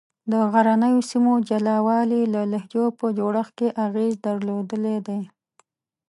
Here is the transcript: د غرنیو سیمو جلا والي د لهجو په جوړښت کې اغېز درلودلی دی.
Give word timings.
د 0.31 0.33
غرنیو 0.51 1.07
سیمو 1.11 1.33
جلا 1.49 1.77
والي 1.87 2.21
د 2.33 2.37
لهجو 2.51 2.85
په 2.99 3.05
جوړښت 3.17 3.53
کې 3.59 3.67
اغېز 3.85 4.13
درلودلی 4.25 4.97
دی. 5.07 5.21